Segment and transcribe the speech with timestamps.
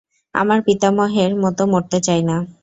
[0.35, 2.37] আমি পিতামহের মতো মরতে চাই না।